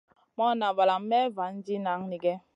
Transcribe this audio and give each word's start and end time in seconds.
Morna 0.37 0.67
valam 0.77 1.03
Mey 1.09 1.27
vanti 1.37 1.73
nanigue. 1.85 2.33